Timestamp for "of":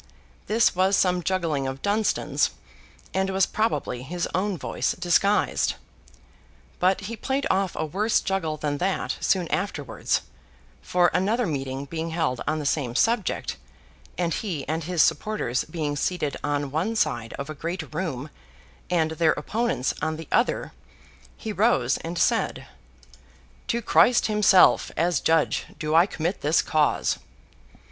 1.67-1.83, 17.33-17.47